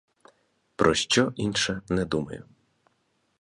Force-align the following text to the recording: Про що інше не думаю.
Про 0.75 0.93
що 0.93 1.33
інше 1.35 1.81
не 1.89 2.05
думаю. 2.05 2.45